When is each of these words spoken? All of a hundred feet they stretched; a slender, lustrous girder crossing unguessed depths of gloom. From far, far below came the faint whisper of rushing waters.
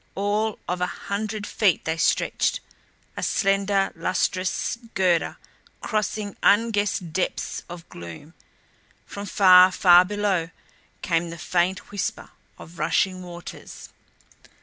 All 0.15 0.57
of 0.67 0.81
a 0.81 0.87
hundred 0.87 1.45
feet 1.45 1.85
they 1.85 1.95
stretched; 1.95 2.59
a 3.15 3.21
slender, 3.21 3.93
lustrous 3.95 4.79
girder 4.95 5.37
crossing 5.79 6.35
unguessed 6.41 7.13
depths 7.13 7.61
of 7.69 7.87
gloom. 7.87 8.33
From 9.05 9.27
far, 9.27 9.71
far 9.71 10.03
below 10.03 10.49
came 11.03 11.29
the 11.29 11.37
faint 11.37 11.91
whisper 11.91 12.31
of 12.57 12.79
rushing 12.79 13.21
waters. 13.21 13.89